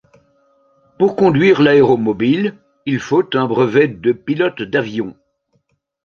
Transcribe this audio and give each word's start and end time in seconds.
Pour 0.97 1.15
conduire 1.15 1.61
l'AeroMobil, 1.61 2.55
il 2.87 2.99
faut 2.99 3.23
un 3.37 3.45
brevet 3.45 3.87
de 3.87 4.13
pilote 4.13 4.63
d'avion. 4.63 5.15